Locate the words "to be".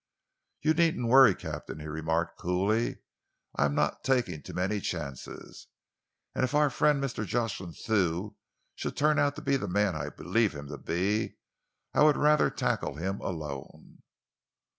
9.35-9.57, 10.69-11.37